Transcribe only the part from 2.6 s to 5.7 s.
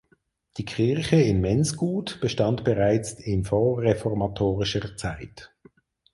bereits in vorreformatorischer Zeit.